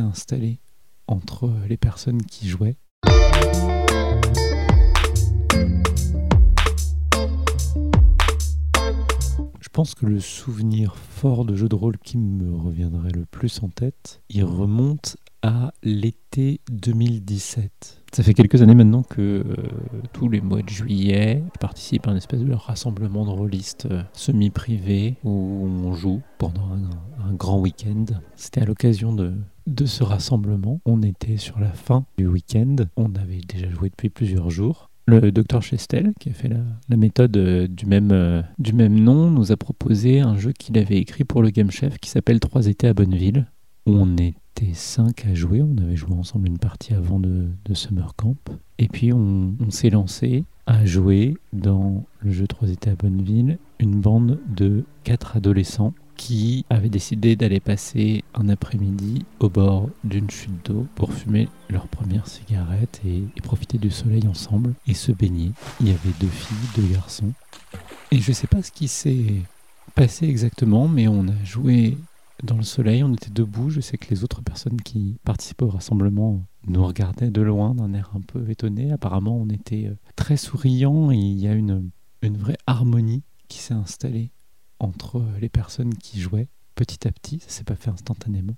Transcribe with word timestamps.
installé 0.00 0.60
entre 1.06 1.50
les 1.68 1.76
personnes 1.76 2.22
qui 2.22 2.48
jouaient. 2.48 2.76
Je 9.60 9.68
pense 9.72 9.94
que 9.94 10.04
le 10.06 10.20
souvenir 10.20 10.96
fort 10.96 11.44
de 11.44 11.56
jeu 11.56 11.68
de 11.68 11.74
rôle 11.74 11.96
qui 11.98 12.18
me 12.18 12.54
reviendrait 12.54 13.12
le 13.12 13.24
plus 13.24 13.62
en 13.62 13.68
tête, 13.68 14.22
il 14.28 14.44
remonte 14.44 15.16
à 15.42 15.72
l'été 15.82 16.60
2017. 16.70 18.02
Ça 18.12 18.22
fait 18.22 18.34
quelques 18.34 18.60
années 18.60 18.74
maintenant 18.74 19.02
que 19.02 19.20
euh, 19.20 19.56
tous 20.12 20.28
les 20.28 20.42
mois 20.42 20.62
de 20.62 20.68
juillet, 20.68 21.42
je 21.54 21.58
participe 21.58 22.06
à 22.06 22.10
un 22.10 22.16
espèce 22.16 22.40
de 22.40 22.52
rassemblement 22.52 23.24
de 23.24 23.30
rôlistes 23.30 23.88
euh, 23.90 24.02
semi-privé 24.12 25.16
où 25.24 25.30
on 25.30 25.94
joue 25.94 26.20
pendant 26.38 26.70
un, 26.70 26.90
un 27.32 27.36
grand 27.36 27.58
week-end. 27.58 28.04
C'était 28.36 28.60
à 28.60 28.64
l'occasion 28.64 29.12
de, 29.14 29.34
ce 29.86 30.04
rassemblement. 30.04 30.80
On 30.84 31.02
était 31.02 31.36
sur 31.36 31.58
la 31.58 31.72
fin 31.72 32.04
du 32.18 32.26
week-end. 32.26 32.76
On 32.96 33.14
avait 33.14 33.40
déjà 33.48 33.70
joué 33.70 33.88
depuis 33.88 34.10
plusieurs 34.10 34.50
jours. 34.50 34.90
Le 35.06 35.32
docteur 35.32 35.62
Chestel, 35.62 36.12
qui 36.20 36.30
a 36.30 36.32
fait 36.32 36.48
la, 36.48 36.96
méthode 36.96 37.36
euh, 37.36 37.66
du 37.66 37.86
même, 37.86 38.12
euh, 38.12 38.42
du 38.58 38.72
même 38.72 38.94
nom, 38.94 39.30
nous 39.30 39.50
a 39.50 39.56
proposé 39.56 40.20
un 40.20 40.36
jeu 40.36 40.52
qu'il 40.52 40.78
avait 40.78 40.98
écrit 40.98 41.24
pour 41.24 41.42
le 41.42 41.50
Game 41.50 41.72
Chef 41.72 41.98
qui 41.98 42.08
s'appelle 42.08 42.38
Trois 42.38 42.66
étés 42.68 42.86
à 42.86 42.94
Bonneville. 42.94 43.46
On 43.84 44.16
était 44.16 44.74
cinq 44.74 45.26
à 45.26 45.34
jouer, 45.34 45.60
on 45.60 45.76
avait 45.82 45.96
joué 45.96 46.14
ensemble 46.14 46.46
une 46.46 46.58
partie 46.58 46.94
avant 46.94 47.18
de, 47.18 47.48
de 47.64 47.74
Summer 47.74 48.14
Camp. 48.14 48.36
Et 48.78 48.86
puis 48.86 49.12
on, 49.12 49.54
on 49.58 49.70
s'est 49.70 49.90
lancé 49.90 50.44
à 50.66 50.84
jouer 50.84 51.36
dans 51.52 52.04
le 52.20 52.30
jeu 52.30 52.46
Trois 52.46 52.70
étés 52.70 52.90
à 52.90 52.94
Bonneville 52.94 53.58
une 53.80 54.00
bande 54.00 54.38
de 54.56 54.84
quatre 55.02 55.36
adolescents 55.36 55.94
qui 56.16 56.64
avaient 56.70 56.88
décidé 56.88 57.36
d'aller 57.36 57.60
passer 57.60 58.24
un 58.34 58.48
après-midi 58.48 59.24
au 59.40 59.48
bord 59.48 59.88
d'une 60.04 60.30
chute 60.30 60.64
d'eau 60.64 60.86
pour 60.94 61.12
fumer 61.12 61.48
leur 61.68 61.88
première 61.88 62.26
cigarette 62.26 63.00
et, 63.06 63.22
profiter 63.42 63.78
du 63.78 63.90
soleil 63.90 64.26
ensemble 64.28 64.74
et 64.86 64.94
se 64.94 65.12
baigner. 65.12 65.52
Il 65.80 65.88
y 65.88 65.90
avait 65.90 66.14
deux 66.20 66.28
filles, 66.28 66.56
deux 66.76 66.92
garçons. 66.92 67.32
Et 68.10 68.18
je 68.18 68.30
ne 68.30 68.34
sais 68.34 68.46
pas 68.46 68.62
ce 68.62 68.70
qui 68.70 68.88
s'est 68.88 69.42
passé 69.94 70.26
exactement, 70.26 70.88
mais 70.88 71.08
on 71.08 71.26
a 71.28 71.44
joué 71.44 71.98
dans 72.44 72.56
le 72.56 72.62
soleil, 72.62 73.02
on 73.02 73.12
était 73.12 73.30
debout. 73.30 73.70
Je 73.70 73.80
sais 73.80 73.98
que 73.98 74.10
les 74.10 74.24
autres 74.24 74.42
personnes 74.42 74.80
qui 74.80 75.16
participaient 75.24 75.64
au 75.64 75.70
rassemblement 75.70 76.42
nous 76.66 76.84
regardaient 76.84 77.30
de 77.30 77.42
loin 77.42 77.74
d'un 77.74 77.92
air 77.94 78.10
un 78.14 78.20
peu 78.20 78.48
étonné. 78.48 78.92
Apparemment, 78.92 79.36
on 79.36 79.48
était 79.48 79.86
euh, 79.86 79.96
très 80.16 80.36
souriants 80.36 81.10
et 81.10 81.16
il 81.16 81.38
y 81.38 81.48
a 81.48 81.54
une 81.54 81.90
vraie 82.22 82.58
harmonie 82.66 83.22
qui 83.48 83.58
s'est 83.58 83.74
installée 83.74 84.30
entre 84.82 85.24
les 85.40 85.48
personnes 85.48 85.94
qui 85.94 86.20
jouaient 86.20 86.48
petit 86.74 87.06
à 87.06 87.12
petit. 87.12 87.40
Ça 87.40 87.48
s'est 87.48 87.64
pas 87.64 87.76
fait 87.76 87.90
instantanément. 87.90 88.56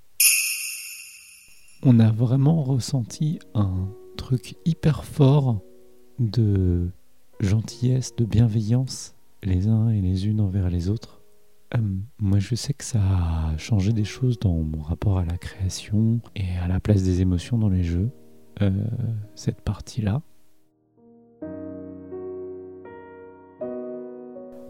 On 1.83 2.01
a 2.01 2.11
vraiment 2.11 2.63
ressenti 2.63 3.39
un 3.55 3.89
truc 4.17 4.57
hyper 4.65 5.05
fort 5.05 5.61
de 6.19 6.91
gentillesse, 7.41 8.17
de 8.17 8.25
bienveillance 8.25 9.15
les 9.43 9.69
uns 9.69 9.91
et 9.91 10.01
les 10.01 10.27
unes 10.27 10.41
envers 10.41 10.71
les 10.71 10.89
autres. 10.89 11.21
Euh, 11.77 11.81
moi, 12.19 12.39
je 12.39 12.55
sais 12.55 12.73
que 12.73 12.85
ça 12.85 13.01
a 13.01 13.57
changé 13.59 13.93
des 13.93 14.05
choses 14.05 14.39
dans 14.39 14.55
mon 14.55 14.81
rapport 14.81 15.19
à 15.19 15.25
la 15.25 15.37
création 15.37 16.21
et 16.35 16.57
à 16.63 16.69
la 16.69 16.81
place 16.81 17.03
des 17.03 17.21
émotions 17.21 17.59
dans 17.59 17.69
les 17.69 17.85
jeux. 17.85 18.11
Euh, 18.63 18.71
cette 19.35 19.61
partie-là. 19.61 20.23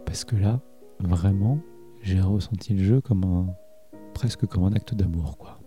Parce 0.05 0.25
que 0.25 0.35
là, 0.35 0.61
vraiment, 0.99 1.59
j'ai 2.01 2.21
ressenti 2.21 2.73
le 2.73 2.83
jeu 2.83 3.01
comme 3.01 3.23
un 3.23 3.55
presque 4.13 4.45
comme 4.45 4.63
un 4.63 4.73
acte 4.73 4.93
d'amour, 4.95 5.37
quoi. 5.37 5.59